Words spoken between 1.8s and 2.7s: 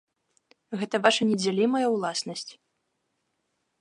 ўласнасць.